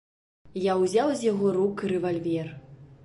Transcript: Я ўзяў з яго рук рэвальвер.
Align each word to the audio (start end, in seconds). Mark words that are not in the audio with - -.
Я 0.61 0.73
ўзяў 0.83 1.13
з 1.19 1.29
яго 1.31 1.53
рук 1.59 1.85
рэвальвер. 1.93 2.47